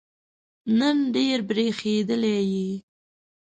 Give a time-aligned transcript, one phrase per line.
[0.77, 2.69] نن ډېر برېښېدلی یې